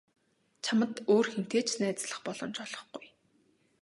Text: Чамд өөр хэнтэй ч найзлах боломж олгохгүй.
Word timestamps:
Чамд 0.65 0.95
өөр 1.13 1.27
хэнтэй 1.33 1.63
ч 1.67 1.69
найзлах 1.81 2.19
боломж 2.25 2.55
олгохгүй. 2.65 3.05